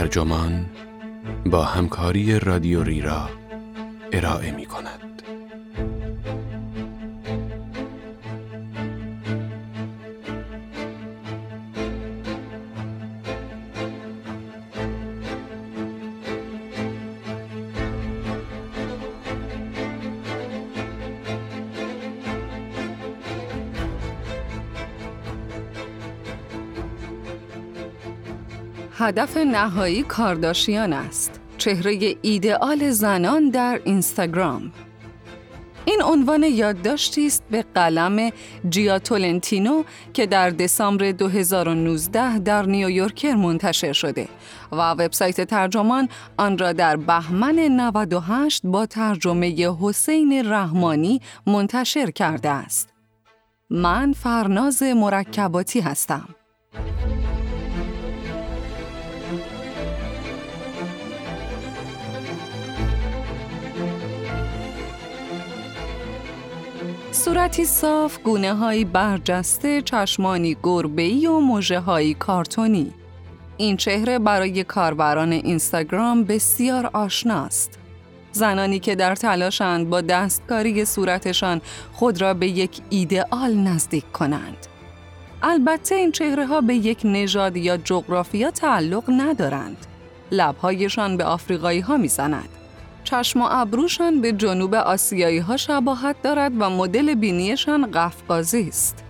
[0.00, 0.66] ترجمان
[1.46, 3.30] با همکاری رادیو ریرا
[4.12, 5.09] ارائه می کند.
[29.00, 31.40] هدف نهایی کارداشیان است.
[31.58, 34.72] چهره ایدئال زنان در اینستاگرام.
[35.84, 38.30] این عنوان یادداشتی است به قلم
[38.68, 39.82] جیا تولنتینو
[40.12, 44.28] که در دسامبر 2019 در نیویورکر منتشر شده
[44.72, 52.88] و وبسایت ترجمان آن را در بهمن 98 با ترجمه حسین رحمانی منتشر کرده است.
[53.70, 56.28] من فرناز مرکباتی هستم.
[67.24, 72.92] صورتی صاف، گونه های برجسته، چشمانی گربه‌ای و موجه های کارتونی.
[73.56, 77.78] این چهره برای کاربران اینستاگرام بسیار آشناست.
[78.32, 81.60] زنانی که در تلاشند با دستکاری صورتشان
[81.92, 84.66] خود را به یک ایدئال نزدیک کنند.
[85.42, 89.86] البته این چهره ها به یک نژاد یا جغرافیا تعلق ندارند.
[90.32, 92.48] لبهایشان به آفریقایی ها می‌زند.
[93.04, 99.04] چشم و ابروشان به جنوب آسیایی ها شباهت دارد و مدل بینیشان قفقازی است.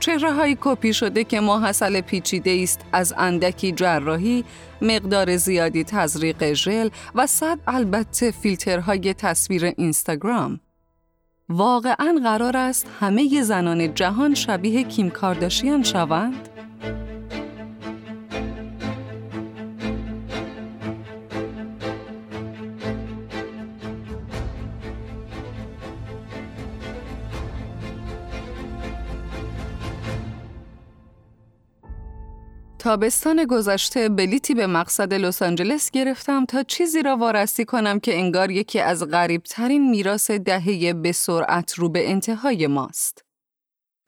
[0.00, 4.44] چهره های کپی شده که ماحصل پیچیده است از اندکی جراحی،
[4.82, 10.60] مقدار زیادی تزریق ژل و صد البته فیلترهای تصویر اینستاگرام.
[11.48, 16.55] واقعا قرار است همه زنان جهان شبیه کیم کارداشیان شوند؟
[32.86, 38.50] تابستان گذشته بلیتی به مقصد لس آنجلس گرفتم تا چیزی را وارسی کنم که انگار
[38.50, 43.24] یکی از غریبترین میراث دهه به سرعت رو به انتهای ماست.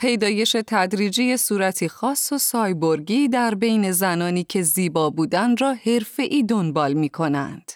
[0.01, 6.93] پیدایش تدریجی صورتی خاص و سایبورگی در بین زنانی که زیبا بودن را حرفه‌ای دنبال
[6.93, 7.73] می کنند.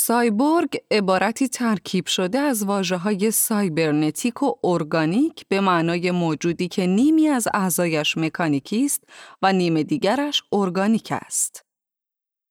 [0.00, 7.28] سایبورگ عبارتی ترکیب شده از واجه های سایبرنتیک و ارگانیک به معنای موجودی که نیمی
[7.28, 9.04] از اعضایش مکانیکی است
[9.42, 11.64] و نیم دیگرش ارگانیک است.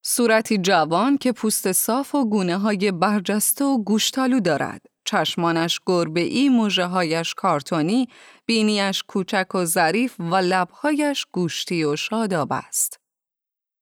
[0.05, 4.81] صورتی جوان که پوست صاف و گونه های برجسته و گوشتالو دارد.
[5.05, 8.07] چشمانش گربه ای، موجه هایش کارتونی،
[8.45, 13.06] بینیش کوچک و ظریف و لبهایش گوشتی و شاداب است.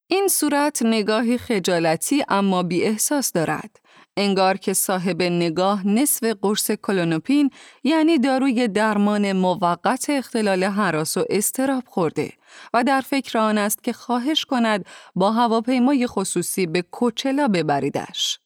[0.08, 3.80] این صورت نگاهی خجالتی اما بی احساس دارد.
[4.18, 7.50] انگار که صاحب نگاه نصف قرص کلونوپین
[7.84, 12.34] یعنی داروی درمان موقت اختلال حراس و استراب خورده
[12.74, 14.86] و در فکر آن است که خواهش کند
[15.16, 18.40] با هواپیمای خصوصی به کوچلا ببریدش.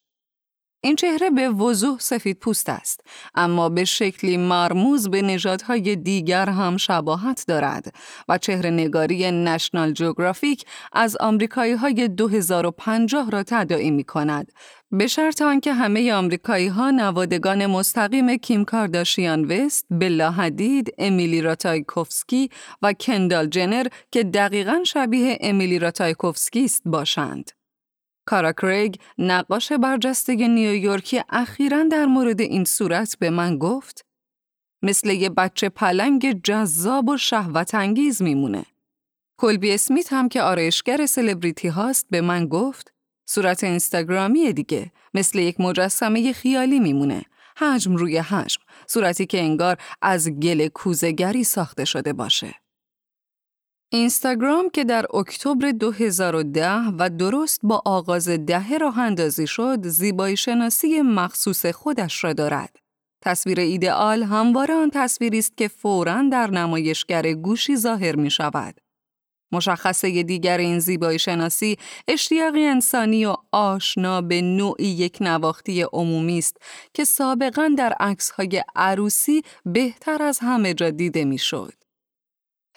[0.81, 3.01] این چهره به وضوح سفید پوست است
[3.35, 7.94] اما به شکلی مرموز به نژادهای دیگر هم شباهت دارد
[8.29, 14.51] و چهره نگاری نشنال جوگرافیک از آمریکایی های 2050 را تداعی می کند
[14.91, 22.50] به شرط آنکه همه آمریکایی ها نوادگان مستقیم کیم کارداشیان وست، بلا حدید، امیلی راتایکوفسکی
[22.81, 27.58] و کندال جنر که دقیقا شبیه امیلی راتایکوفسکی است باشند.
[28.29, 34.06] کارا کریگ نقاش برجسته نیویورکی اخیرا در مورد این صورت به من گفت
[34.81, 38.66] مثل یه بچه پلنگ جذاب و شهوت انگیز میمونه.
[39.38, 42.94] کلبی اسمیت هم که آرایشگر سلبریتی هاست به من گفت
[43.25, 47.25] صورت اینستاگرامی دیگه مثل یک مجسمه خیالی میمونه.
[47.57, 52.56] حجم روی حجم، صورتی که انگار از گل کوزگری ساخته شده باشه.
[53.91, 61.01] اینستاگرام که در اکتبر 2010 و درست با آغاز دهه راه اندازی شد، زیبایی شناسی
[61.01, 62.75] مخصوص خودش را دارد.
[63.21, 68.75] تصویر ایدئال همواره آن تصویری است که فوراً در نمایشگر گوشی ظاهر می شود.
[69.51, 71.77] مشخصه دیگر این زیبایی شناسی
[72.07, 76.57] اشتیاقی انسانی و آشنا به نوعی یک نواختی عمومی است
[76.94, 81.78] که سابقا در عکس‌های عروسی بهتر از همه جا دیده می‌شد.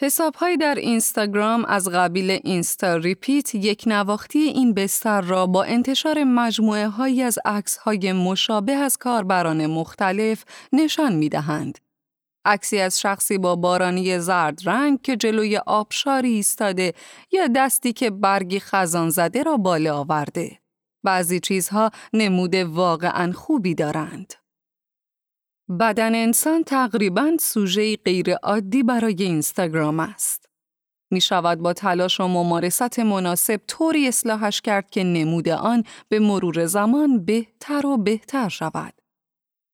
[0.03, 6.89] حسابهایی در اینستاگرام از قبیل اینستا ریپیت یک نواختی این بستر را با انتشار مجموعه
[6.89, 11.79] هایی از عکس های مشابه از کاربران مختلف نشان می دهند.
[12.45, 16.95] عکسی از شخصی با بارانی زرد رنگ که جلوی آبشاری ایستاده
[17.33, 20.59] یا دستی که برگی خزان زده را بالا آورده.
[21.05, 24.42] بعضی چیزها نمود واقعا خوبی دارند.
[25.81, 30.49] بدن انسان تقریبا سوژه غیر عادی برای اینستاگرام است.
[31.11, 36.67] می شود با تلاش و ممارست مناسب طوری اصلاحش کرد که نمود آن به مرور
[36.67, 38.95] زمان بهتر و بهتر شود.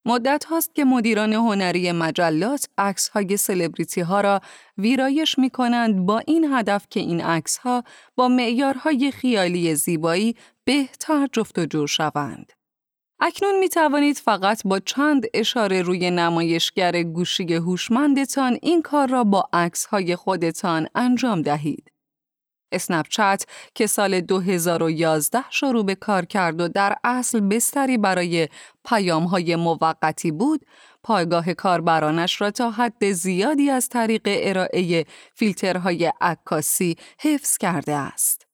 [0.06, 4.40] مدت هاست که مدیران هنری مجلات عکس های سلبریتی ها را
[4.78, 7.84] ویرایش می کنند با این هدف که این عکس ها
[8.16, 12.57] با معیارهای خیالی زیبایی بهتر جفت و جور شوند.
[13.20, 19.48] اکنون می توانید فقط با چند اشاره روی نمایشگر گوشی هوشمندتان این کار را با
[19.52, 21.92] عکس های خودتان انجام دهید.
[22.72, 23.44] اسنپچت
[23.74, 28.48] که سال 2011 شروع به کار کرد و در اصل بستری برای
[28.88, 30.66] پیام های موقتی بود،
[31.02, 35.04] پایگاه کاربرانش را تا حد زیادی از طریق ارائه
[35.34, 38.47] فیلترهای عکاسی حفظ کرده است.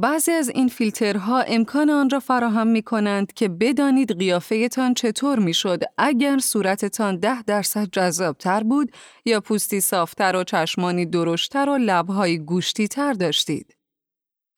[0.00, 5.54] بعضی از این فیلترها امکان آن را فراهم می کنند که بدانید قیافهتان چطور می
[5.54, 8.92] شد اگر صورتتان ده درصد جذابتر بود
[9.24, 13.76] یا پوستی صافتر و چشمانی درشتر و لبهای گوشتی تر داشتید.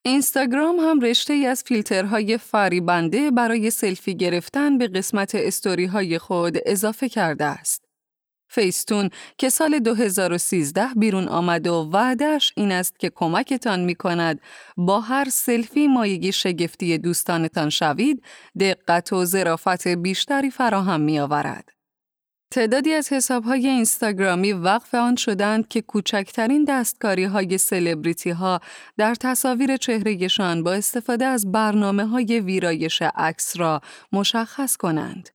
[0.04, 6.56] اینستاگرام هم رشته ای از فیلترهای فریبنده برای سلفی گرفتن به قسمت استوری های خود
[6.66, 7.87] اضافه کرده است.
[8.48, 14.40] فیستون که سال 2013 بیرون آمد و وعدش این است که کمکتان می کند
[14.76, 18.22] با هر سلفی مایگی شگفتی دوستانتان شوید،
[18.60, 21.78] دقت و ظرافت بیشتری فراهم می آورد.
[22.50, 28.60] تعدادی از حسابهای اینستاگرامی وقف آن شدند که کوچکترین دستکاری های سلبریتی ها
[28.96, 33.80] در تصاویر چهرهشان با استفاده از برنامه های ویرایش عکس را
[34.12, 35.28] مشخص کنند.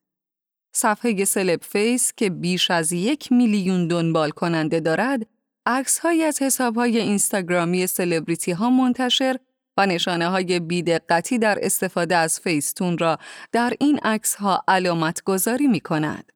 [0.75, 5.27] صفحه Celeb Face که بیش از یک میلیون دنبال کننده دارد،
[5.65, 9.39] عکس از حساب های اینستاگرامی سلبریتی ها منتشر
[9.77, 13.17] و نشانه های بیدقتی در استفاده از Facetune را
[13.51, 16.31] در این عکس ها علامت گذاری می کند.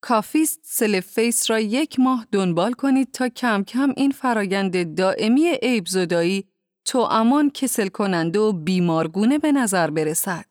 [0.00, 5.86] کافیست Celeb Face را یک ماه دنبال کنید تا کم کم این فرایند دائمی عیب
[5.86, 6.44] زدایی
[6.84, 10.49] تو امان کسل کننده و بیمارگونه به نظر برسد.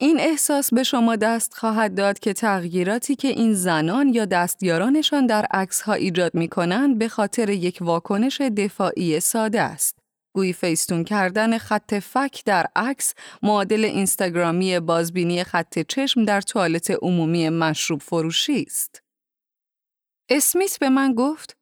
[0.00, 5.44] این احساس به شما دست خواهد داد که تغییراتی که این زنان یا دستیارانشان در
[5.44, 9.98] عکس ها ایجاد می کنند به خاطر یک واکنش دفاعی ساده است.
[10.34, 17.48] گویی فیستون کردن خط فک در عکس معادل اینستاگرامی بازبینی خط چشم در توالت عمومی
[17.48, 19.02] مشروب فروشی است.
[20.30, 21.57] اسمیت به من گفت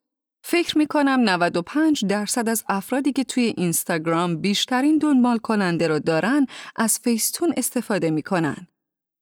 [0.49, 6.45] فکر می کنم 95 درصد از افرادی که توی اینستاگرام بیشترین دنبال کننده رو دارن
[6.75, 8.67] از فیستون استفاده می کنن.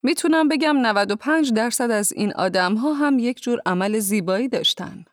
[0.03, 5.05] می‌تونم بگم 95 درصد از این آدم ها هم یک جور عمل زیبایی داشتن.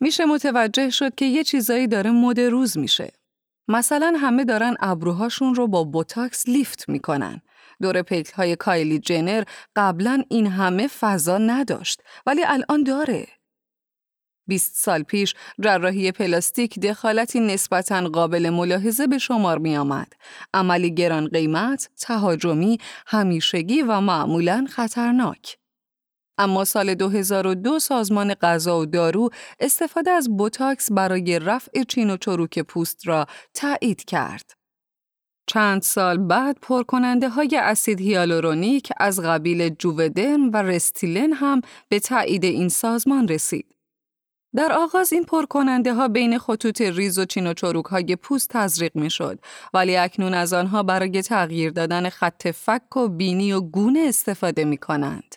[0.00, 3.12] میشه متوجه شد که یه چیزایی داره مد روز میشه.
[3.68, 7.40] مثلا همه دارن ابروهاشون رو با بوتاکس لیفت می‌کنن.
[7.82, 9.44] دور پیکل های کایلی جنر
[9.76, 13.43] قبلا این همه فضا نداشت ولی الان داره.
[14.46, 20.12] 20 سال پیش جراحی پلاستیک دخالتی نسبتاً قابل ملاحظه به شمار می آمد.
[20.54, 25.56] عملی گران قیمت، تهاجمی، همیشگی و معمولاً خطرناک.
[26.38, 29.30] اما سال 2002 سازمان غذا و دارو
[29.60, 34.50] استفاده از بوتاکس برای رفع چین و چروک پوست را تایید کرد.
[35.46, 42.44] چند سال بعد پرکننده های اسید هیالورونیک از قبیل جوودرم و رستیلن هم به تایید
[42.44, 43.74] این سازمان رسید.
[44.56, 48.96] در آغاز این پرکننده ها بین خطوط ریز و چین و چروک های پوست تزریق
[48.96, 49.38] می شد
[49.74, 54.78] ولی اکنون از آنها برای تغییر دادن خط فک و بینی و گونه استفاده می
[54.78, 55.34] کنند.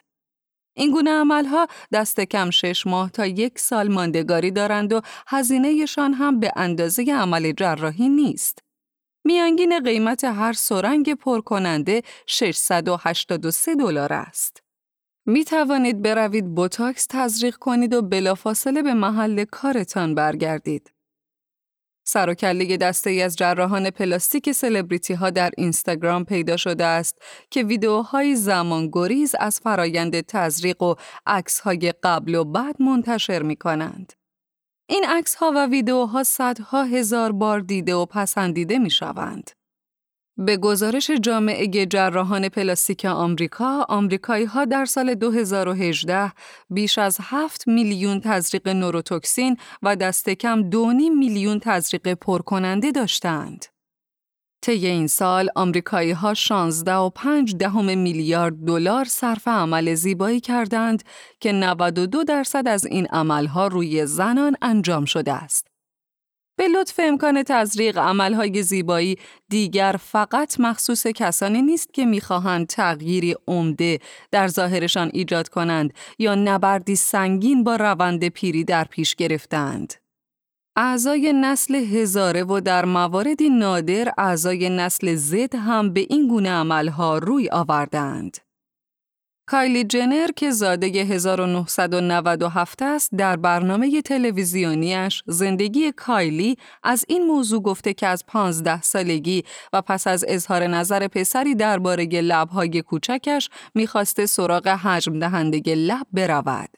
[0.76, 6.40] این گونه عملها دست کم شش ماه تا یک سال ماندگاری دارند و هزینهشان هم
[6.40, 8.60] به اندازه عمل جراحی نیست.
[9.26, 14.67] میانگین قیمت هر سرنگ پرکننده 683 دلار است.
[15.30, 20.92] می توانید بروید بوتاکس تزریق کنید و بلافاصله به محل کارتان برگردید.
[22.04, 27.22] سر و کله دسته ای از جراحان پلاستیک سلبریتی ها در اینستاگرام پیدا شده است
[27.50, 33.56] که ویدیوهای زمان گریز از فرایند تزریق و عکس های قبل و بعد منتشر می
[33.56, 34.14] کنند.
[34.90, 39.52] این عکس ها و ویدیوها صدها هزار بار دیده و پسندیده می شوند.
[40.38, 46.32] به گزارش جامعه جراحان پلاستیک آمریکا، آمریکایی ها در سال 2018
[46.70, 50.76] بیش از 7 میلیون تزریق نوروتوکسین و دست کم 2.5
[51.18, 53.66] میلیون تزریق پرکننده داشتند.
[54.62, 61.04] طی این سال آمریکایی ها 16 و 5 دهم میلیارد دلار صرف عمل زیبایی کردند
[61.40, 65.77] که 92 درصد از این عملها روی زنان انجام شده است.
[66.58, 69.18] به لطف امکان تزریق عملهای زیبایی
[69.50, 74.00] دیگر فقط مخصوص کسانی نیست که می‌خواهند تغییری عمده
[74.32, 79.94] در ظاهرشان ایجاد کنند یا نبردی سنگین با روند پیری در پیش گرفتند.
[80.76, 87.18] اعضای نسل هزاره و در مواردی نادر اعضای نسل زد هم به این گونه عملها
[87.18, 88.47] روی آوردند.
[89.50, 97.94] کایلی جنر که زاده 1997 است در برنامه تلویزیونیش زندگی کایلی از این موضوع گفته
[97.94, 104.68] که از 15 سالگی و پس از اظهار نظر پسری درباره لبهای کوچکش می‌خواسته سراغ
[104.68, 106.70] حجم دهنده لب برود.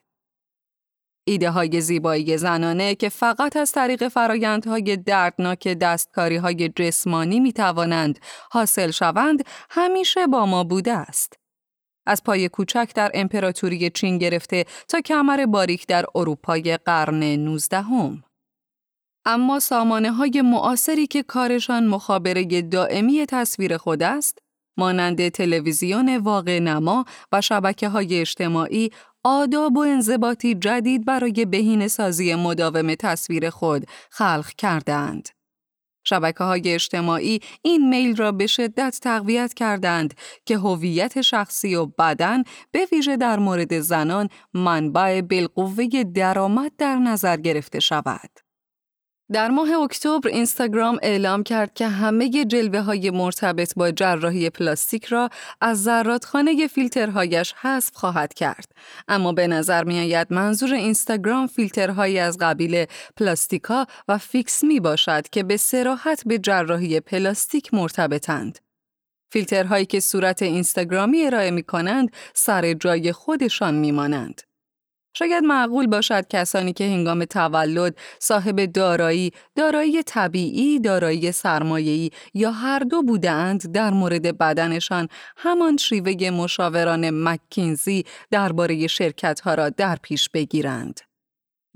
[1.27, 8.19] ایده های زیبایی زنانه که فقط از طریق فرایندهای دردناک دستکاری های جسمانی می توانند
[8.51, 11.38] حاصل شوند همیشه با ما بوده است.
[12.09, 18.23] از پای کوچک در امپراتوری چین گرفته تا کمر باریک در اروپای قرن 19 هم.
[19.25, 24.39] اما سامانه های معاصری که کارشان مخابره دائمی تصویر خود است،
[24.77, 28.91] مانند تلویزیون واقع نما و شبکه های اجتماعی
[29.23, 35.29] آداب و انضباطی جدید برای بهین سازی مداوم تصویر خود خلق کردند.
[36.09, 40.13] شبکه های اجتماعی این میل را به شدت تقویت کردند
[40.45, 47.37] که هویت شخصی و بدن به ویژه در مورد زنان منبع بالقوه درآمد در نظر
[47.37, 48.48] گرفته شود.
[49.31, 55.29] در ماه اکتبر اینستاگرام اعلام کرد که همه جلوه های مرتبط با جراحی پلاستیک را
[55.61, 58.71] از زرادخانه فیلترهایش حذف خواهد کرد.
[59.07, 62.85] اما به نظر می آید منظور اینستاگرام فیلترهایی از قبیل
[63.17, 68.59] Plastica و FixMe باشد که به صراحت به جراحی پلاستیک مرتبطند.
[69.31, 74.48] فیلترهایی که صورت اینستاگرامی ارائه می کنند سر جای خودشان می مانند.
[75.13, 82.79] شاید معقول باشد کسانی که هنگام تولد صاحب دارایی، دارایی طبیعی، دارایی سرمایه‌ای یا هر
[82.79, 90.99] دو بودند در مورد بدنشان همان شیوه مشاوران مکینزی درباره شرکتها را در پیش بگیرند.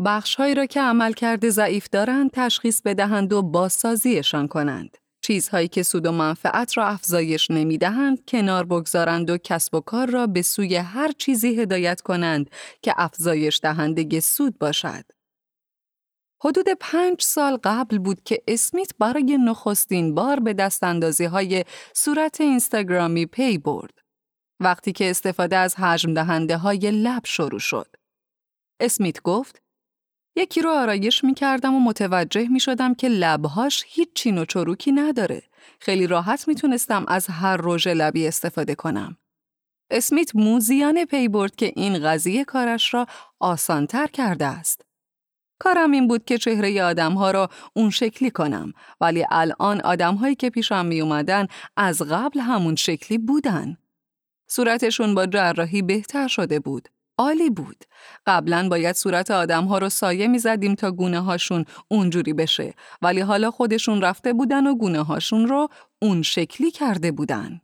[0.05, 4.97] بخشهایی را که عملکرد ضعیف دارند تشخیص بدهند و بازسازیشان کنند.
[5.23, 10.09] چیزهایی که سود و منفعت را افزایش نمی دهند کنار بگذارند و کسب و کار
[10.09, 12.49] را به سوی هر چیزی هدایت کنند
[12.81, 15.05] که افزایش دهنده سود باشد.
[16.43, 21.63] حدود پنج سال قبل بود که اسمیت برای نخستین بار به دست های
[21.93, 23.93] صورت اینستاگرامی پی برد.
[24.59, 27.95] وقتی که استفاده از حجم دهنده های لب شروع شد.
[28.79, 29.62] اسمیت گفت
[30.35, 34.91] یکی رو آرایش می کردم و متوجه می شدم که لبهاش هیچ چین و چروکی
[34.91, 35.43] نداره.
[35.79, 39.17] خیلی راحت می تونستم از هر رژ لبی استفاده کنم.
[39.91, 43.05] اسمیت موزیانه پی برد که این قضیه کارش را
[43.39, 44.85] آسانتر کرده است.
[45.59, 50.85] کارم این بود که چهره آدمها را اون شکلی کنم ولی الان آدمهایی که پیشم
[50.85, 51.47] می اومدن
[51.77, 53.77] از قبل همون شکلی بودن.
[54.47, 56.89] صورتشون با جراحی بهتر شده بود.
[57.17, 57.83] عالی بود.
[58.25, 63.19] قبلا باید صورت آدم ها رو سایه می زدیم تا گونه هاشون اونجوری بشه ولی
[63.19, 65.67] حالا خودشون رفته بودن و گونه هاشون رو
[66.01, 67.61] اون شکلی کرده بودن.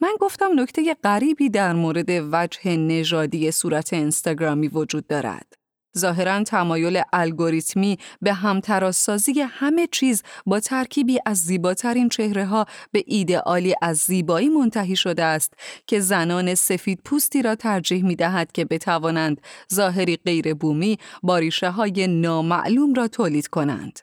[0.00, 5.65] من گفتم نکته غریبی در مورد وجه نژادی صورت اینستاگرامی وجود دارد.
[5.98, 13.74] ظاهرا تمایل الگوریتمی به همتراسازی همه چیز با ترکیبی از زیباترین چهره ها به ایدئالی
[13.82, 15.54] از زیبایی منتهی شده است
[15.86, 19.40] که زنان سفید پوستی را ترجیح می دهد که بتوانند
[19.74, 24.00] ظاهری غیر بومی با های نامعلوم را تولید کنند.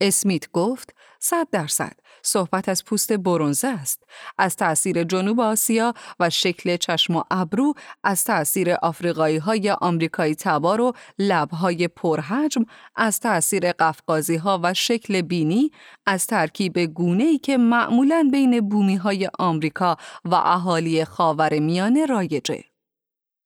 [0.00, 4.02] اسمیت گفت صد درصد صحبت از پوست برونزه است
[4.38, 7.74] از تأثیر جنوب آسیا و شکل چشم و ابرو
[8.04, 12.64] از تأثیر آفریقایی های آمریکایی تبار و لبهای پرحجم
[12.96, 15.70] از تأثیر قفقازی ها و شکل بینی
[16.06, 22.64] از ترکیب گونه ای که معمولا بین بومی های آمریکا و اهالی خاور میانه رایجه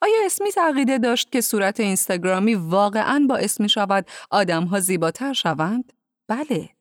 [0.03, 5.93] آیا اسمی عقیده داشت که صورت اینستاگرامی واقعا باعث می شود آدم ها زیباتر شوند؟
[6.29, 6.74] بله.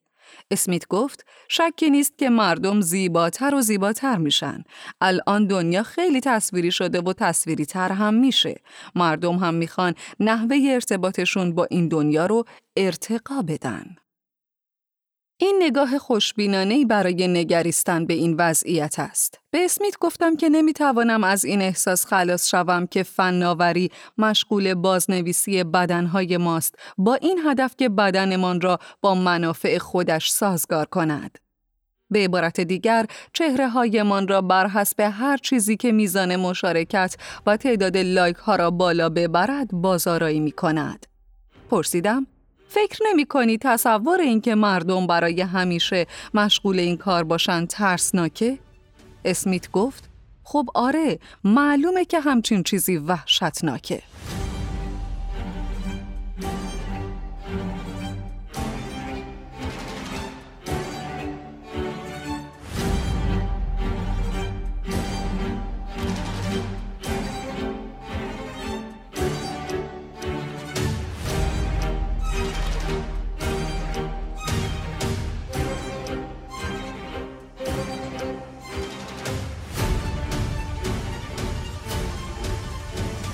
[0.53, 4.63] اسمیت گفت شکی نیست که مردم زیباتر و زیباتر میشن.
[5.01, 8.55] الان دنیا خیلی تصویری شده و تصویری تر هم میشه.
[8.95, 12.43] مردم هم می‌خوان نحوه ارتباطشون با این دنیا رو
[12.77, 13.95] ارتقا بدن.
[15.43, 19.39] این نگاه خوشبینانه برای نگریستن به این وضعیت است.
[19.51, 26.37] به اسمیت گفتم که نمی‌توانم از این احساس خلاص شوم که فناوری مشغول بازنویسی بدنهای
[26.37, 31.37] ماست با این هدف که بدنمان را با منافع خودش سازگار کند.
[32.09, 37.97] به عبارت دیگر چهره هایمان را بر حسب هر چیزی که میزان مشارکت و تعداد
[37.97, 41.05] لایک ها را بالا ببرد بازارایی می کند.
[41.69, 42.27] پرسیدم
[42.73, 48.59] فکر نمی کنی تصور اینکه مردم برای همیشه مشغول این کار باشند ترسناکه؟
[49.25, 50.09] اسمیت گفت
[50.43, 54.01] خب آره معلومه که همچین چیزی وحشتناکه.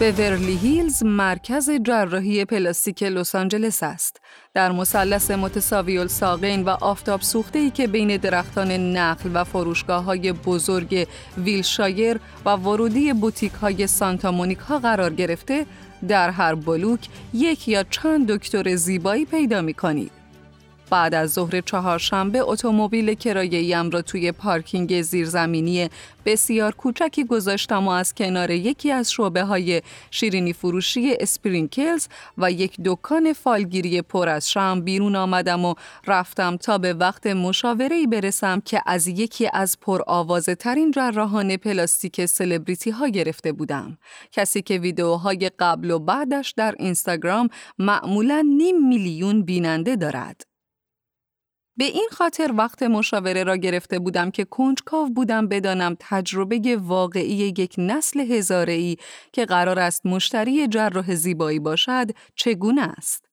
[0.02, 4.22] بورلی هیلز مرکز جراحی پلاستیک لس آنجلس است.
[4.54, 10.32] در مثلث متساوی الساقین و آفتاب سوخته ای که بین درختان نخل و فروشگاه های
[10.32, 15.66] بزرگ ویلشایر و ورودی بوتیک های سانتا مونیکا قرار گرفته،
[16.08, 20.19] در هر بلوک یک یا چند دکتر زیبایی پیدا می کنید.
[20.90, 25.90] بعد از ظهر چهارشنبه اتومبیل کرایه‌ایم را توی پارکینگ زیرزمینی
[26.26, 29.82] بسیار کوچکی گذاشتم و از کنار یکی از شعبه های
[30.12, 35.74] شیرینی فروشی اسپرینکلز و یک دکان فالگیری پر از شمع بیرون آمدم و
[36.08, 42.26] رفتم تا به وقت مشاوره برسم که از یکی از پر آوازه ترین جراحان پلاستیک
[42.26, 43.98] سلبریتی ها گرفته بودم.
[44.32, 50.49] کسی که ویدیوهای قبل و بعدش در اینستاگرام معمولا نیم میلیون بیننده دارد.
[51.80, 57.76] به این خاطر وقت مشاوره را گرفته بودم که کنجکاو بودم بدانم تجربه واقعی یک
[57.78, 58.96] نسل هزاره
[59.34, 63.26] که قرار است مشتری جراح زیبایی باشد چگونه است.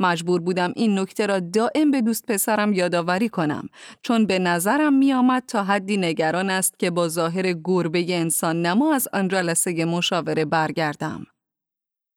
[0.00, 3.68] مجبور بودم این نکته را دائم به دوست پسرم یادآوری کنم
[4.02, 8.94] چون به نظرم می آمد تا حدی نگران است که با ظاهر گربه انسان نما
[8.94, 11.26] از آن جلسه مشاوره برگردم.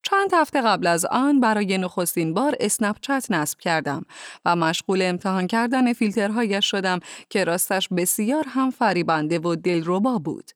[0.04, 4.06] چند هفته قبل از آن برای نخستین بار اسنپ چت نصب کردم
[4.46, 10.52] و مشغول امتحان کردن فیلترهایش شدم که راستش بسیار هم فریبنده و دلربا بود.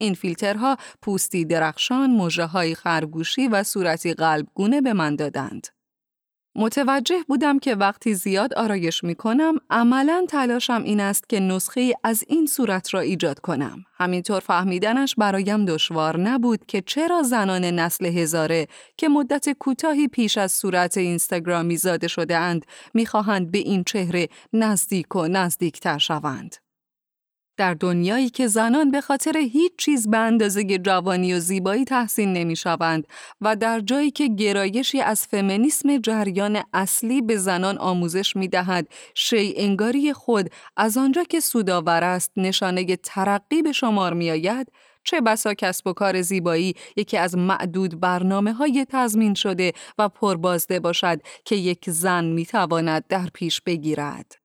[0.00, 5.66] این فیلترها پوستی درخشان، مجه های خرگوشی و صورتی قلبگونه به من دادند.
[6.56, 12.24] متوجه بودم که وقتی زیاد آرایش می کنم عملا تلاشم این است که نسخه از
[12.28, 13.84] این صورت را ایجاد کنم.
[13.94, 20.52] همینطور فهمیدنش برایم دشوار نبود که چرا زنان نسل هزاره که مدت کوتاهی پیش از
[20.52, 26.56] صورت اینستاگرامی زاده شده اند می‌خواهند به این چهره نزدیک و نزدیکتر شوند.
[27.60, 32.56] در دنیایی که زنان به خاطر هیچ چیز به اندازه جوانی و زیبایی تحسین نمی
[32.56, 33.06] شوند
[33.40, 39.54] و در جایی که گرایشی از فمینیسم جریان اصلی به زنان آموزش می دهد شی
[39.56, 44.72] انگاری خود از آنجا که سودآور است نشانه ترقی به شمار می آید
[45.04, 50.80] چه بسا کسب و کار زیبایی یکی از معدود برنامه های تضمین شده و پربازده
[50.80, 54.39] باشد که یک زن می تواند در پیش بگیرد.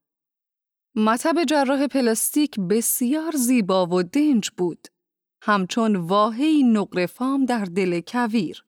[0.97, 4.87] مطب جراح پلاستیک بسیار زیبا و دنج بود.
[5.41, 8.65] همچون واهی نقرفام در دل کویر.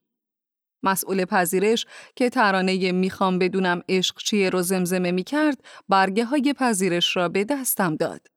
[0.84, 1.86] مسئول پذیرش
[2.16, 7.44] که ترانه می‌خوام بدونم عشق چیه رو زمزمه می کرد برگه های پذیرش را به
[7.44, 8.28] دستم داد.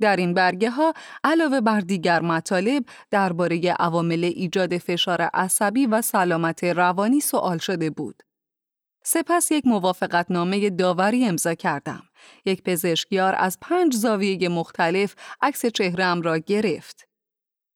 [0.00, 6.64] در این برگه ها علاوه بر دیگر مطالب درباره عوامل ایجاد فشار عصبی و سلامت
[6.64, 8.22] روانی سوال شده بود.
[9.04, 12.02] سپس یک موافقت نامه داوری امضا کردم.
[12.44, 17.08] یک پزشکیار از پنج زاویه مختلف عکس چهرم را گرفت.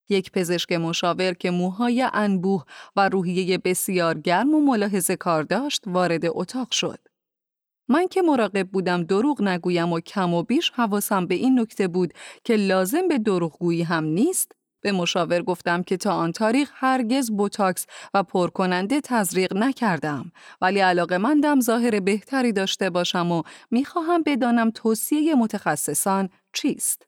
[0.09, 2.65] یک پزشک مشاور که موهای انبوه
[2.97, 6.99] و روحیه بسیار گرم و ملاحظه کار داشت وارد اتاق شد.
[7.89, 12.13] من که مراقب بودم دروغ نگویم و کم و بیش حواسم به این نکته بود
[12.45, 17.87] که لازم به دروغگویی هم نیست به مشاور گفتم که تا آن تاریخ هرگز بوتاکس
[18.15, 25.35] و پرکننده تزریق نکردم ولی علاقه مندم ظاهر بهتری داشته باشم و می‌خواهم بدانم توصیه
[25.35, 27.07] متخصصان چیست.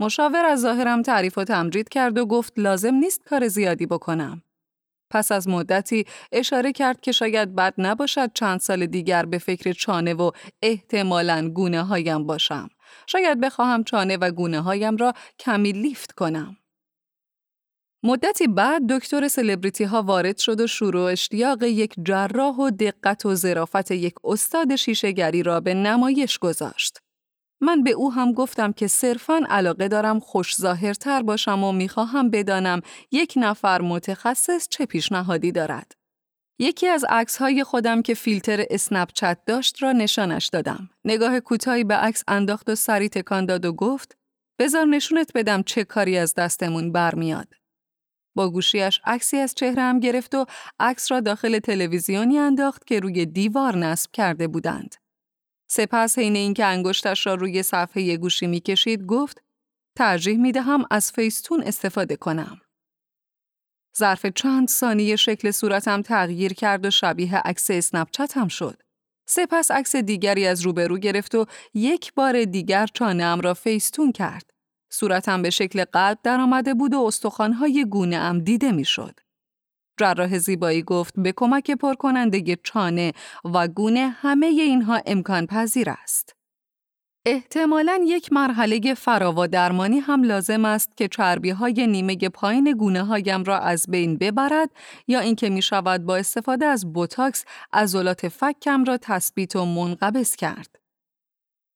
[0.00, 4.42] مشاور از ظاهرم تعریف و تمجید کرد و گفت لازم نیست کار زیادی بکنم.
[5.10, 10.14] پس از مدتی اشاره کرد که شاید بد نباشد چند سال دیگر به فکر چانه
[10.14, 10.30] و
[10.62, 12.68] احتمالاً گونه هایم باشم.
[13.06, 16.56] شاید بخواهم چانه و گونه هایم را کمی لیفت کنم.
[18.02, 23.34] مدتی بعد دکتر سلبریتی ها وارد شد و شروع اشتیاق یک جراح و دقت و
[23.34, 26.98] ظرافت یک استاد شیشهگری را به نمایش گذاشت.
[27.60, 32.80] من به او هم گفتم که صرفاً علاقه دارم خوش ظاهرتر باشم و می‌خواهم بدانم
[33.10, 35.92] یک نفر متخصص چه پیشنهادی دارد.
[36.58, 40.90] یکی از عکس خودم که فیلتر اسنپ چت داشت را نشانش دادم.
[41.04, 44.16] نگاه کوتاهی به عکس انداخت و سری تکان داد و گفت
[44.58, 47.54] بذار نشونت بدم چه کاری از دستمون برمیاد.
[48.34, 50.46] با گوشیش عکسی از چهرم گرفت و
[50.80, 54.94] عکس را داخل تلویزیونی انداخت که روی دیوار نصب کرده بودند.
[55.70, 59.42] سپس حین اینکه انگشتش را روی صفحه گوشی می‌کشید گفت
[59.96, 62.60] ترجیح می دهم از فیستون استفاده کنم.
[63.98, 68.82] ظرف چند ثانیه شکل صورتم تغییر کرد و شبیه عکس اسنپچت هم شد.
[69.28, 74.50] سپس عکس دیگری از روبرو گرفت و یک بار دیگر چانهام را فیستون کرد.
[74.90, 79.20] صورتم به شکل قلب درآمده بود و استخوانهای گونه ام دیده می‌شد.
[80.00, 83.12] جراح زیبایی گفت به کمک پرکننده چانه
[83.54, 86.37] و گونه همه اینها امکان پذیر است.
[87.30, 93.44] احتمالاً یک مرحله فراوا درمانی هم لازم است که چربی های نیمه پایین گونه هایم
[93.44, 94.70] را از بین ببرد
[95.06, 100.78] یا اینکه می شود با استفاده از بوتاکس عضلات فکم را تثبیت و منقبض کرد.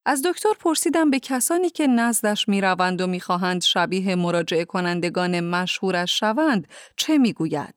[0.06, 5.40] از دکتر پرسیدم به کسانی که نزدش می روند و می خواهند شبیه مراجعه کنندگان
[5.40, 7.74] مشهورش شوند چه می گوید؟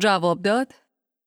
[0.00, 0.72] جواب داد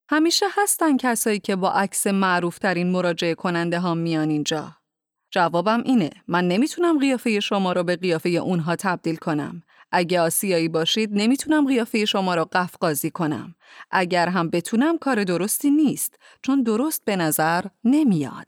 [0.10, 4.85] همیشه هستن کسایی که با عکس معروف ترین مراجعه کننده ها میان اینجا.
[5.36, 9.63] جوابم اینه من نمی‌تونم قیافه شما رو به قیافه اونها تبدیل کنم.
[9.91, 13.56] اگه آسیایی باشید نمی‌تونم قیافه شما رو قفقازی کنم.
[13.91, 18.48] اگر هم بتونم کار درستی نیست چون درست به نظر نمیاد.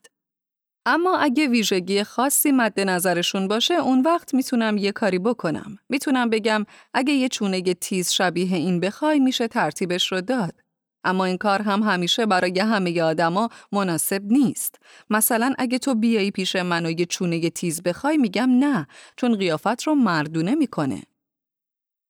[0.86, 5.78] اما اگه ویژگی خاصی مد نظرشون باشه اون وقت می‌تونم یه کاری بکنم.
[5.90, 10.67] می‌تونم بگم اگه یه چونه تیز شبیه این بخوای میشه ترتیبش رو داد.
[11.08, 14.76] اما این کار هم همیشه برای همه آدما مناسب نیست.
[15.10, 19.84] مثلا اگه تو بیایی پیش من و یه چونه تیز بخوای میگم نه چون قیافت
[19.84, 21.04] رو مردونه می‌کنه.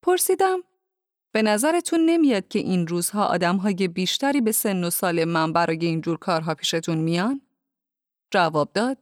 [0.01, 0.59] پرسیدم
[1.31, 6.17] به نظرتون نمیاد که این روزها آدمهای بیشتری به سن و سال من برای اینجور
[6.17, 7.41] کارها پیشتون میان؟
[8.31, 8.97] جواب داد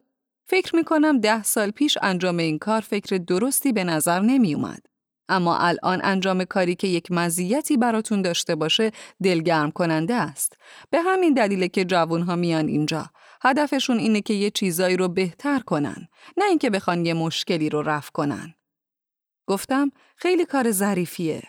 [0.47, 4.94] فکر می‌کنم ده سال پیش انجام این کار فکر درستی به نظر نمی اومد.
[5.29, 8.91] اما الان انجام کاری که یک مزیتی براتون داشته باشه
[9.23, 10.57] دلگرم کننده است.
[10.89, 13.09] به همین دلیله که جوانها میان اینجا.
[13.41, 16.07] هدفشون اینه که یه چیزایی رو بهتر کنن.
[16.37, 18.53] نه اینکه بخوان یه مشکلی رو رفع کنن.
[19.47, 21.43] گفتم خیلی کار ظریفیه.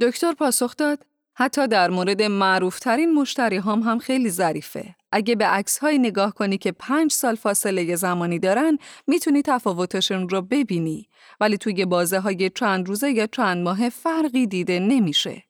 [0.00, 4.94] دکتر پاسخ داد حتی در مورد معروفترین مشتری هم هم خیلی ظریفه.
[5.12, 10.42] اگه به عکس های نگاه کنی که پنج سال فاصله زمانی دارن می‌تونی تفاوتشون رو
[10.42, 11.08] ببینی
[11.40, 15.42] ولی توی بازه های چند روزه یا چند ماه فرقی دیده نمیشه.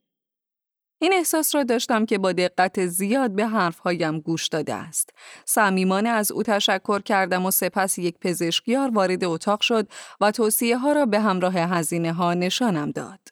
[1.03, 5.11] این احساس را داشتم که با دقت زیاد به حرفهایم گوش داده است.
[5.45, 9.89] صمیمانه از او تشکر کردم و سپس یک پزشکیار وارد اتاق شد
[10.21, 13.32] و توصیه ها را به همراه هزینه ها نشانم داد.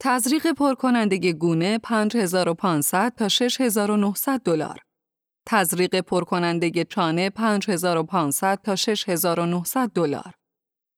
[0.00, 4.78] تزریق پرکنندگی گونه 5500 تا 6900 دلار.
[5.46, 10.34] تزریق پرکنندگی چانه 5500 تا 6900 دلار.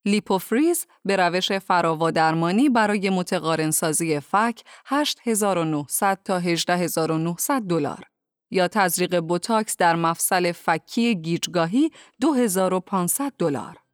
[0.07, 8.05] لیپوفریز به روش فراوا درمانی برای متقارنسازی فک 8900 تا 18900 دلار
[8.51, 13.86] یا تزریق بوتاکس در مفصل فکی گیجگاهی 2500 دلار.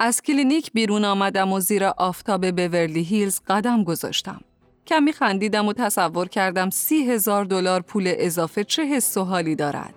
[0.00, 4.40] از کلینیک بیرون آمدم و زیر آفتاب بورلی هیلز قدم گذاشتم.
[4.86, 9.94] کمی خندیدم و تصور کردم سی هزار دلار پول اضافه چه حس و حالی دارد.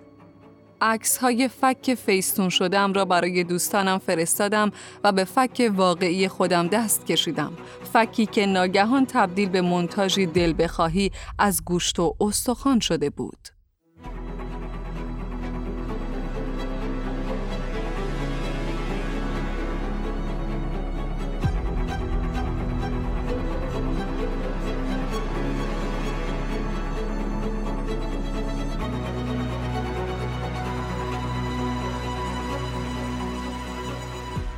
[0.80, 4.70] عکس های فک Facetune شده‌ام را برای دوستانم فرستادم
[5.04, 7.52] و به فک واقعی خودم دست کشیدم.
[7.92, 13.48] فکی که ناگهان تبدیل به مونتاژی دل بخواهی از گوشت و استخوان شده بود.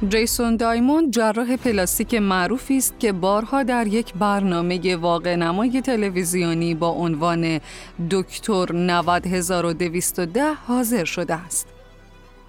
[0.08, 6.88] جیسون دایموند جراح پلاستیک معروفی است که بارها در یک برنامه واقع نمای تلویزیونی با
[6.88, 7.60] عنوان
[8.10, 11.68] دکتر 90210 حاضر شده است.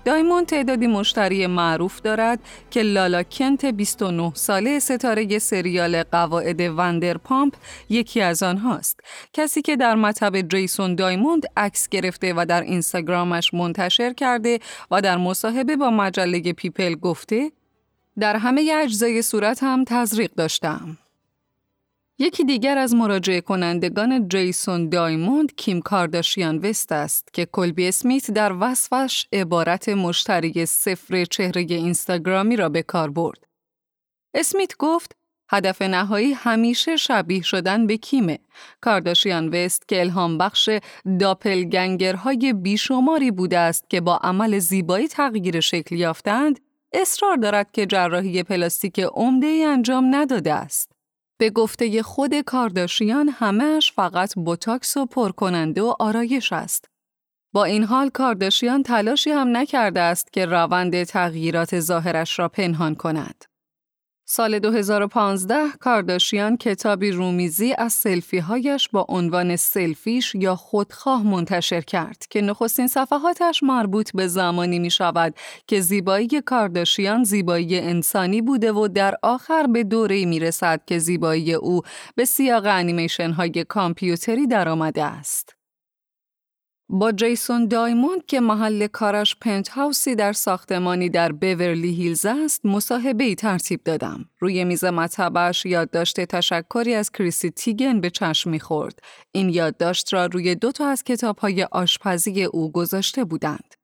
[0.05, 2.39] دایموند تعدادی مشتری معروف دارد
[2.71, 7.53] که لالا کنت 29 ساله ستاره سریال قواعد وندر پامپ
[7.89, 8.99] یکی از آنهاست.
[9.33, 14.59] کسی که در مطب جیسون دایموند عکس گرفته و در اینستاگرامش منتشر کرده
[14.91, 17.51] و در مصاحبه با مجله پیپل گفته
[18.19, 20.97] در همه اجزای صورت هم تزریق داشتم.
[22.19, 28.53] یکی دیگر از مراجعه کنندگان جیسون دایموند کیم کارداشیان وست است که کلبی اسمیت در
[28.59, 33.47] وصفش عبارت مشتری صفر چهره اینستاگرامی را به کار برد.
[34.33, 35.15] اسمیت گفت
[35.49, 38.39] هدف نهایی همیشه شبیه شدن به کیمه.
[38.81, 40.69] کارداشیان وست که الهام بخش
[41.19, 46.59] داپلگنگرهای بیشماری بوده است که با عمل زیبایی تغییر شکل یافتند،
[46.93, 50.94] اصرار دارد که جراحی پلاستیک عمده انجام نداده است.
[51.37, 56.85] به گفته خود کارداشیان همهش فقط بوتاکس و پرکننده و آرایش است.
[57.53, 63.45] با این حال کارداشیان تلاشی هم نکرده است که روند تغییرات ظاهرش را پنهان کند.
[64.35, 72.25] سال 2015 کارداشیان کتابی رومیزی از سلفی هایش با عنوان سلفیش یا خودخواه منتشر کرد
[72.29, 75.35] که نخستین صفحاتش مربوط به زمانی می شود
[75.67, 81.53] که زیبایی کارداشیان زیبایی انسانی بوده و در آخر به دوره می رسد که زیبایی
[81.53, 81.81] او
[82.15, 85.54] به سیاق انیمیشن های کامپیوتری درآمده است.
[86.89, 93.23] با جیسون دایموند که محل کارش پنت هاوسی در ساختمانی در بیورلی هیلز است مصاحبه
[93.23, 94.25] ای ترتیب دادم.
[94.39, 98.99] روی میز مطبعش یادداشت تشکری از کریسی تیگن به چشم می‌خورد.
[99.31, 103.74] این یادداشت را روی دو تا از کتابهای آشپزی او گذاشته بودند.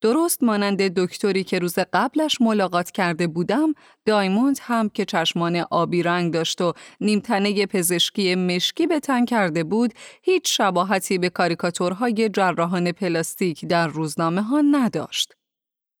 [0.00, 3.74] درست مانند دکتری که روز قبلش ملاقات کرده بودم،
[4.06, 9.94] دایموند هم که چشمان آبی رنگ داشت و نیمتنه پزشکی مشکی به تن کرده بود،
[10.22, 15.32] هیچ شباهتی به کاریکاتورهای جراحان پلاستیک در روزنامه ها نداشت.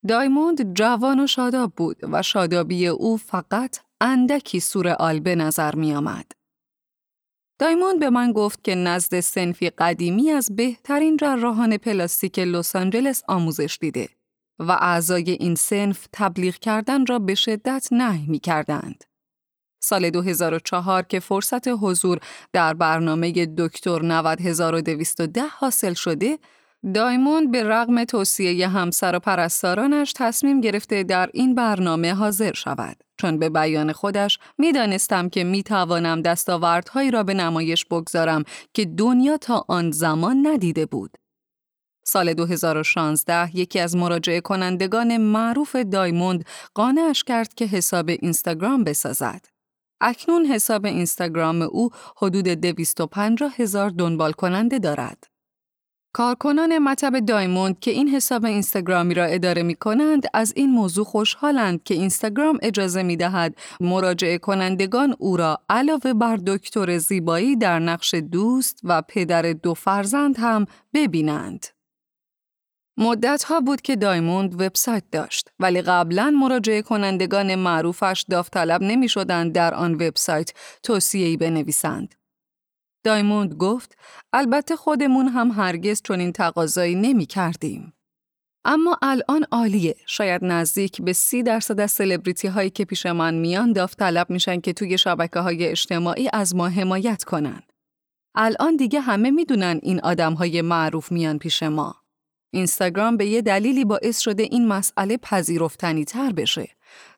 [0.08, 6.39] دایموند جوان و شاداب بود و شادابی او فقط اندکی سورئال به نظر می آمد.
[7.60, 13.78] دایموند به من گفت که نزد سنفی قدیمی از بهترین جراحان پلاستیک لس آنجلس آموزش
[13.80, 14.08] دیده
[14.58, 19.04] و اعضای این سنف تبلیغ کردن را به شدت نهی می کردند.
[19.82, 22.18] سال 2004 که فرصت حضور
[22.52, 26.38] در برنامه دکتر 90210 حاصل شده،
[26.94, 32.96] دایموند به رغم توصیه همسر و پرستارانش تصمیم گرفته در این برنامه حاضر شود.
[33.16, 39.36] چون به بیان خودش می‌دانستم که می توانم دستاوردهایی را به نمایش بگذارم که دنیا
[39.36, 41.18] تا آن زمان ندیده بود.
[42.04, 49.46] سال 2016 یکی از مراجعه کنندگان معروف دایموند قانعش کرد که حساب اینستاگرام بسازد.
[50.00, 55.29] اکنون حساب اینستاگرام او حدود 250 هزار دنبال کننده دارد.
[56.12, 61.82] کارکنان مطب دایموند که این حساب اینستاگرامی را اداره می کنند از این موضوع خوشحالند
[61.82, 68.14] که اینستاگرام اجازه می دهد مراجعه کنندگان او را علاوه بر دکتر زیبایی در نقش
[68.14, 71.66] دوست و پدر دو فرزند هم ببینند.
[72.96, 79.52] مدت ها بود که دایموند وبسایت داشت ولی قبلا مراجعه کنندگان معروفش داوطلب نمی شدند
[79.52, 82.19] در آن وبسایت توصیه‌ای بنویسند.
[83.04, 83.98] دایموند گفت
[84.32, 87.92] البته خودمون هم هرگز چنین تقاضایی نمی کردیم.
[88.64, 89.96] اما الان عالیه.
[90.06, 94.72] شاید نزدیک به سی درصد از سلبریتی هایی که پیش من میان داوطلب میشن که
[94.72, 97.62] توی شبکه های اجتماعی از ما حمایت کنن.
[98.34, 101.96] الان دیگه همه می‌دونن این آدم های معروف میان پیش ما.
[102.52, 106.68] اینستاگرام به یه دلیلی باعث شده این مسئله پذیرفتنی تر بشه.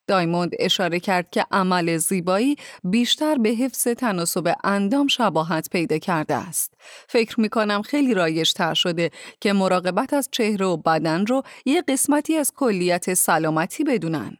[0.06, 6.74] دایموند اشاره کرد که عمل زیبایی بیشتر به حفظ تناسب اندام شباهت پیدا کرده است.
[7.08, 11.82] فکر می کنم خیلی رایج تر شده که مراقبت از چهره و بدن رو یه
[11.88, 14.36] قسمتی از کلیت سلامتی بدونن.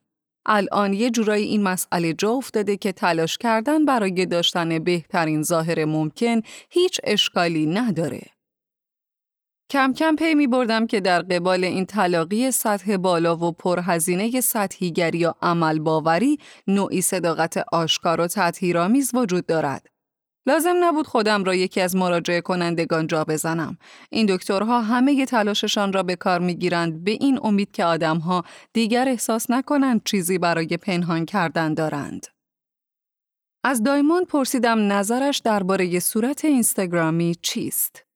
[0.46, 6.40] الان یه جورایی این مسئله جا افتاده که تلاش کردن برای داشتن بهترین ظاهر ممکن
[6.70, 8.22] هیچ اشکالی نداره.
[9.72, 15.18] کم کم پی می بردم که در قبال این تلاقی سطح بالا و پرهزینه سطحیگری
[15.18, 19.86] یا عمل باوری نوعی صداقت آشکار و تطهیرآمیز وجود دارد.
[20.46, 23.78] لازم نبود خودم را یکی از مراجعه کنندگان جا بزنم.
[24.10, 29.08] این دکترها همه تلاششان را به کار می گیرند به این امید که آدمها دیگر
[29.08, 32.26] احساس نکنند چیزی برای پنهان کردن دارند.
[33.64, 38.11] از دایموند پرسیدم نظرش درباره صورت اینستاگرامی چیست؟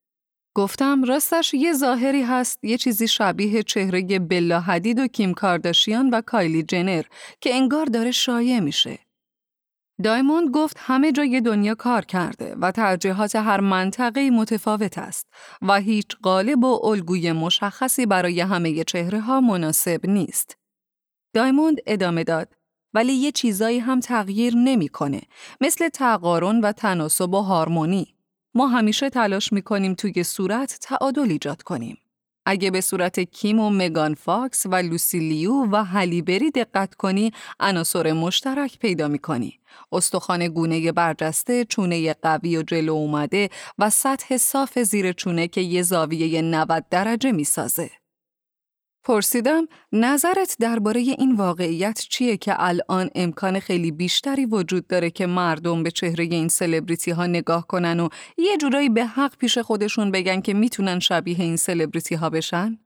[0.57, 6.21] گفتم راستش یه ظاهری هست یه چیزی شبیه چهره بلا حدید و کیم کارداشیان و
[6.21, 7.03] کایلی جنر
[7.40, 8.99] که انگار داره شایع میشه.
[10.03, 15.27] دایموند گفت همه جای دنیا کار کرده و ترجیحات هر منطقه متفاوت است
[15.62, 20.57] و هیچ قالب و الگوی مشخصی برای همه چهره ها مناسب نیست.
[21.35, 22.53] دایموند ادامه داد
[22.95, 25.23] ولی یه چیزایی هم تغییر نمی‌کنه
[25.61, 28.15] مثل تقارن و تناسب و هارمونی.
[28.57, 31.99] ما همیشه تلاش می‌کنیم توی صورت تعادل ایجاد کنیم.
[32.47, 37.33] اگه به صورت کیم و مگان فاکس و لوسی لیو و هلی بری دقت کنی
[37.61, 39.59] عناصر مشترک پیدا می‌کنی.
[39.92, 45.83] استخوان گونه برجسته، چونه قوی و جلو اومده و سطح صاف زیر چونه که یه
[45.83, 47.90] زاویه 90 درجه می‌سازه.
[49.07, 55.83] پرسیدم نظرت درباره این واقعیت چیه که الان امکان خیلی بیشتری وجود داره که مردم
[55.83, 60.40] به چهره این سلبریتی ها نگاه کنن و یه جورایی به حق پیش خودشون بگن
[60.40, 62.79] که می‌تونن شبیه این سلبریتی ها بشن؟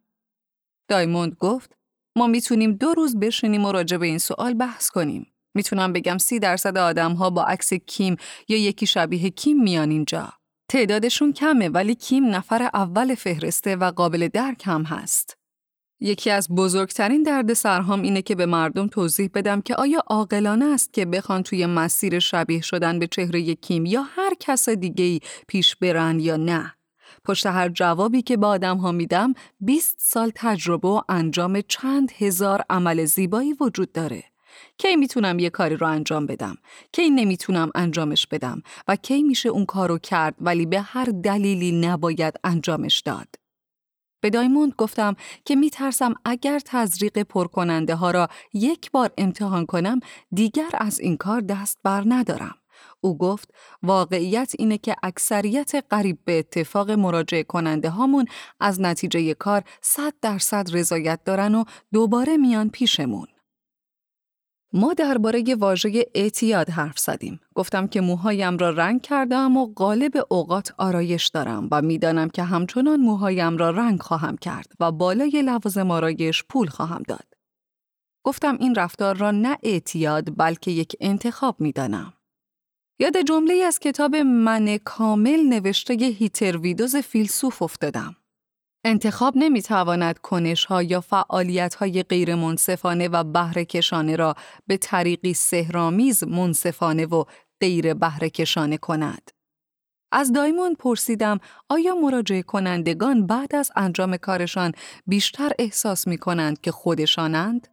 [0.89, 1.77] دایموند گفت
[2.17, 5.27] ما می‌تونیم دو روز بشینیم و راجع به این سوال بحث کنیم.
[5.55, 8.17] می‌تونم بگم سی درصد آدم ها با عکس کیم
[8.49, 10.33] یا یکی شبیه کیم میان اینجا.
[10.69, 15.40] تعدادشون کمه ولی کیم نفر اول فهرسته و قابل درک هم هست.
[16.01, 20.93] یکی از بزرگترین درد سرهام اینه که به مردم توضیح بدم که آیا عاقلانه است
[20.93, 25.77] که بخوان توی مسیر شبیه شدن به چهره کیم یا هر کس دیگه ای پیش
[25.77, 26.75] برن یا نه.
[27.25, 32.65] پشت هر جوابی که به آدم ها میدم 20 سال تجربه و انجام چند هزار
[32.71, 34.25] عمل زیبایی وجود داره.
[34.79, 36.57] کی می‌تونم یه کاری رو انجام بدم
[36.93, 42.35] کی نمی‌تونم انجامش بدم و کی میشه اون کارو کرد ولی به هر دلیلی نباید
[42.45, 43.40] انجامش داد
[44.21, 50.01] به دایموند گفتم که میترسم اگر تزریق پرکننده ها را یک بار امتحان کنم
[50.33, 52.55] دیگر از این کار دست بر ندارم.
[53.01, 58.27] او گفت واقعیت اینه که اکثریت قریب به اتفاق مراجعه کننده هامون
[58.61, 63.27] از نتیجه کار صد درصد رضایت دارن و دوباره میان پیشمون.
[64.73, 67.41] ما درباره واژه اعتیاد حرف زدیم.
[67.55, 73.01] گفتم که موهایم را رنگ کردم و غالب اوقات آرایش دارم و می‌دانم که همچنان
[73.01, 77.35] موهایم را رنگ خواهم کرد و بالای لوازم آرایش پول خواهم داد.
[78.25, 82.13] گفتم این رفتار را نه اعتیاد بلکه یک انتخاب می‌دانم.
[82.99, 88.17] یاد جمله از کتاب من کامل نوشته هیتر ویدوز فیلسوف افتادم.
[88.85, 94.35] انتخاب نمی‌تواند کنش ها یا فعالیت های غیر منصفانه و بهرهکشانه را
[94.67, 97.25] به طریقی سهرامیز منصفانه و
[97.61, 99.31] غیر بهرهکشانه کند.
[100.13, 101.39] از دایمون پرسیدم
[101.69, 104.73] آیا مراجعه کنندگان بعد از انجام کارشان
[105.07, 107.69] بیشتر احساس می کنند که خودشانند؟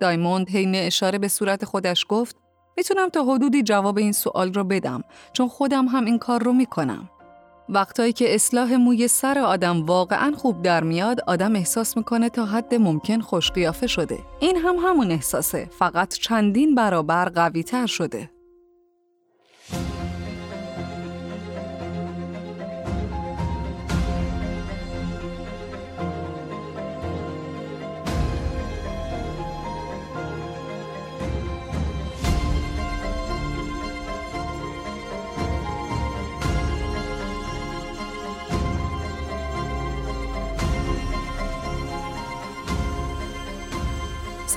[0.00, 2.36] دایموند حین اشاره به صورت خودش گفت
[2.76, 7.10] می‌تونم تا حدودی جواب این سوال را بدم چون خودم هم این کار رو می‌کنم.
[7.68, 12.74] وقتایی که اصلاح موی سر آدم واقعا خوب در میاد آدم احساس می‌کنه تا حد
[12.74, 14.18] ممکن خوش قیافه شده.
[14.40, 18.30] این هم همون احساسه فقط چندین برابر قوی تر شده.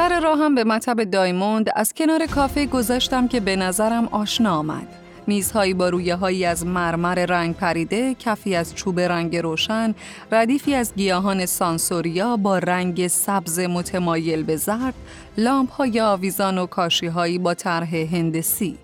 [0.01, 4.87] سر راهم به مطب دایموند از کنار کافه گذاشتم که به نظرم آشنا آمد.
[5.27, 9.95] میزهایی با رویه هایی از مرمر رنگ پریده، کفی از چوب رنگ روشن،
[10.31, 14.93] ردیفی از گیاهان سانسوریا با رنگ سبز متمایل به زرد،
[15.37, 18.77] لامپ های آویزان و کاشی هایی با طرح هندسی.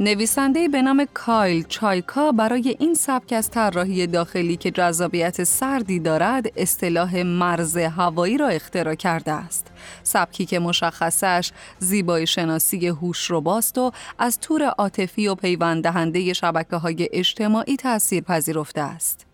[0.00, 6.46] نویسنده به نام کایل چایکا برای این سبک از طراحی داخلی که جذابیت سردی دارد
[6.56, 9.66] اصطلاح مرز هوایی را اختراع کرده است
[10.02, 16.76] سبکی که مشخصش زیبای شناسی هوش رو و از تور عاطفی و پیوند دهنده شبکه
[16.76, 19.26] های اجتماعی تأثیر پذیرفته است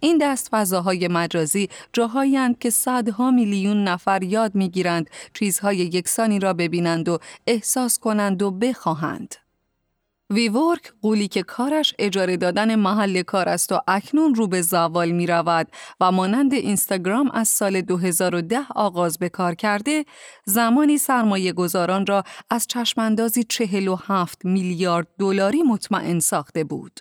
[0.00, 7.08] این دست فضاهای مجازی جاهایی که صدها میلیون نفر یاد می‌گیرند چیزهای یکسانی را ببینند
[7.08, 9.43] و احساس کنند و بخواهند.
[10.34, 15.26] ویورک قولی که کارش اجاره دادن محل کار است و اکنون رو به زوال می
[15.26, 15.68] رود
[16.00, 20.04] و مانند اینستاگرام از سال 2010 آغاز به کار کرده
[20.44, 27.00] زمانی سرمایه گذاران را از چشماندازی 47 میلیارد دلاری مطمئن ساخته بود.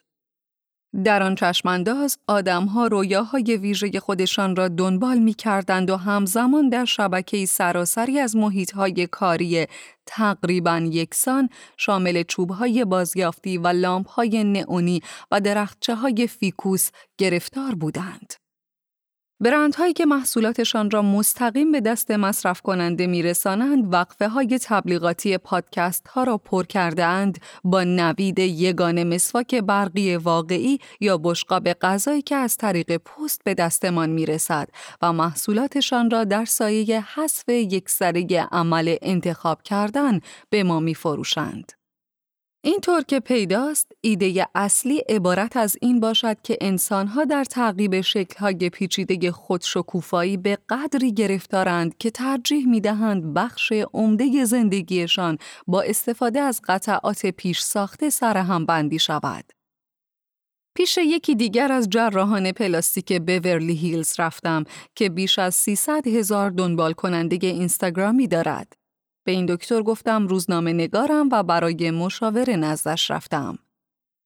[1.04, 7.46] در آن چشمانداز آدمها رویاهای ویژه خودشان را دنبال می کردند و همزمان در شبکه
[7.46, 9.68] سراسری از محیطهای کاری
[10.06, 15.02] تقریبا یکسان شامل چوبهای بازیافتی و لامپهای نئونی
[15.32, 18.43] و درختچه های فیکوس گرفتار بودند.
[19.44, 26.24] برندهایی که محصولاتشان را مستقیم به دست مصرف کننده میرسانند وقفه های تبلیغاتی پادکست ها
[26.24, 32.58] را پر کرده اند با نوید یگان مسواک برقی واقعی یا بشقاب غذایی که از
[32.58, 34.70] طریق پست به دستمان می‌رسد
[35.02, 40.20] و محصولاتشان را در سایه حذف یکسره عمل انتخاب کردن
[40.50, 41.83] به ما میفروشند.
[42.66, 49.32] اینطور که پیداست ایده اصلی عبارت از این باشد که انسانها در تعقیب شکلهای پیچیده
[49.32, 55.38] خودشکوفایی به قدری گرفتارند که ترجیح می‌دهند بخش عمده زندگیشان
[55.68, 59.46] با استفاده از قطعات پیش ساخته سرهم بندی شود.
[60.76, 64.64] پیش یکی دیگر از جراحان پلاستیک بورلی هیلز رفتم
[64.96, 68.83] که بیش از 300 هزار دنبال کننده اینستاگرامی دارد.
[69.24, 73.60] به این دکتر گفتم روزنامه نگارم و برای مشاوره نزدش رفتم.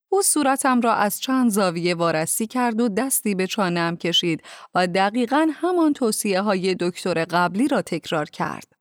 [0.10, 4.44] او صورتم را از چند زاویه وارسی کرد و دستی به چانم کشید
[4.76, 8.74] و دقیقا همان توصیه های دکتر قبلی را تکرار کرد.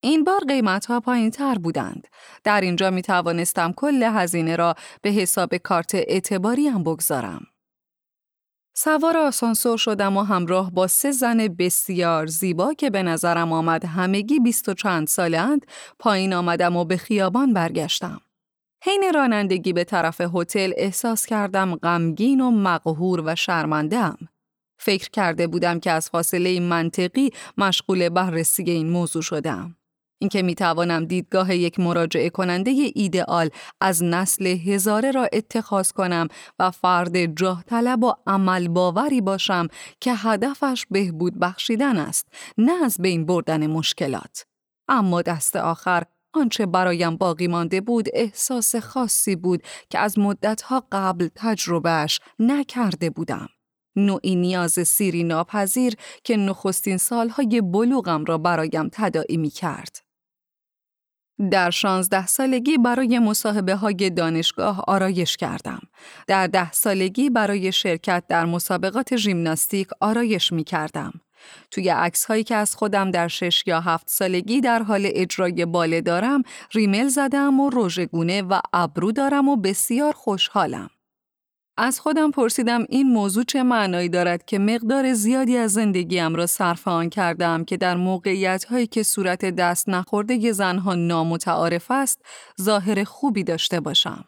[0.00, 2.08] این بار قیمت ها پایین تر بودند.
[2.44, 7.46] در اینجا می توانستم کل هزینه را به حساب کارت اعتباری هم بگذارم.
[8.76, 14.40] سوار آسانسور شدم و همراه با سه زن بسیار زیبا که به نظرم آمد همگی
[14.40, 15.66] بیست و چند سالند
[15.98, 18.20] پایین آمدم و به خیابان برگشتم.
[18.84, 24.18] حین رانندگی به طرف هتل احساس کردم غمگین و مقهور و شرمندم.
[24.78, 29.76] فکر کرده بودم که از فاصله منطقی مشغول بررسی این موضوع شدم.
[30.18, 33.50] اینکه می توانم دیدگاه یک مراجعه کننده ایدئال
[33.80, 39.68] از نسل هزاره را اتخاذ کنم و فرد جاه طلب و عمل باوری باشم
[40.00, 44.46] که هدفش بهبود بخشیدن است نه از بین بردن مشکلات
[44.88, 46.02] اما دست آخر
[46.34, 53.48] آنچه برایم باقی مانده بود احساس خاصی بود که از مدتها قبل تجربهش نکرده بودم.
[53.96, 55.94] نوعی نیاز سیری ناپذیر
[56.24, 60.03] که نخستین سالهای بلوغم را برایم تداعی می کرد.
[61.50, 65.80] در شانزده سالگی برای مصاحبه های دانشگاه آرایش کردم.
[66.26, 71.12] در ده سالگی برای شرکت در مسابقات ژیمناستیک آرایش می کردم.
[71.70, 76.00] توی عکس هایی که از خودم در شش یا هفت سالگی در حال اجرای باله
[76.00, 80.90] دارم ریمل زدم و روژگونه و ابرو دارم و بسیار خوشحالم.
[81.76, 86.88] از خودم پرسیدم این موضوع چه معنایی دارد که مقدار زیادی از زندگیم را صرف
[86.88, 92.20] آن کردم که در موقعیت هایی که صورت دست نخورده زنها نامتعارف است
[92.62, 94.24] ظاهر خوبی داشته باشم.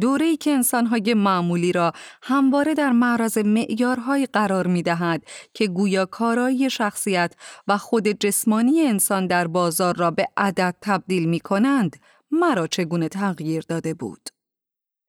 [0.00, 1.92] دوره‌ای که انسانهای معمولی را
[2.22, 5.22] همواره در معرض معیارهایی قرار می دهد
[5.54, 7.34] که گویا کارایی شخصیت
[7.68, 11.96] و خود جسمانی انسان در بازار را به عدد تبدیل می کنند،
[12.30, 14.39] مرا چگونه تغییر داده بود.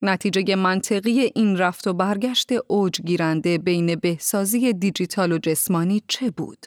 [0.02, 6.66] نتیجه منطقی این رفت و برگشت اوج گیرنده بین بهسازی دیجیتال و جسمانی چه بود؟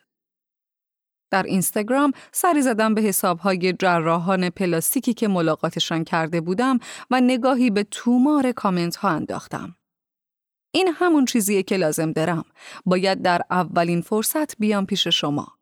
[1.31, 6.79] در اینستاگرام سری زدم به حسابهای جراحان پلاستیکی که ملاقاتشان کرده بودم
[7.11, 9.77] و نگاهی به تومار کامنت ها انداختم.
[10.75, 12.45] این همون چیزیه که لازم دارم.
[12.87, 15.59] باید در اولین فرصت بیام پیش شما.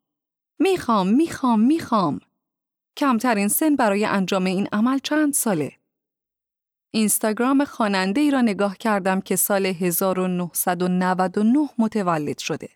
[0.58, 2.20] می‌خوام، می‌خوام، می‌خوام.
[2.96, 5.72] کمترین سن برای انجام این عمل چند ساله؟
[6.94, 12.68] اینستاگرام خواننده ای را نگاه کردم که سال 1999 متولد شده.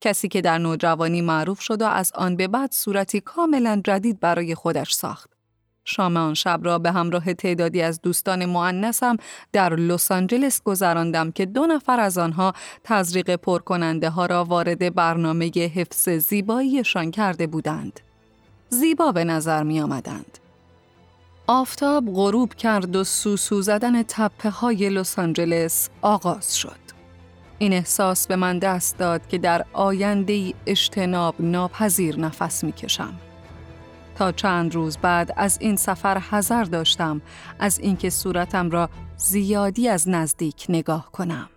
[0.00, 4.54] کسی که در نوجوانی معروف شد و از آن به بعد صورتی کاملا جدید برای
[4.54, 5.30] خودش ساخت.
[5.84, 9.16] شام آن شب را به همراه تعدادی از دوستان معنسم
[9.52, 12.52] در لس آنجلس گذراندم که دو نفر از آنها
[12.84, 18.00] تزریق پرکننده ها را وارد برنامه حفظ زیباییشان کرده بودند.
[18.68, 20.39] زیبا به نظر می آمدند.
[21.52, 26.80] آفتاب غروب کرد و سوسو زدن تپه های لس آنجلس آغاز شد.
[27.58, 33.14] این احساس به من دست داد که در آینده اجتناب ناپذیر نفس می کشم.
[34.16, 37.20] تا چند روز بعد از این سفر حذر داشتم
[37.58, 41.48] از اینکه صورتم را زیادی از نزدیک نگاه کنم.